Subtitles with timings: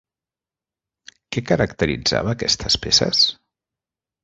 [1.35, 3.23] Què caracteritzava aquestes peces?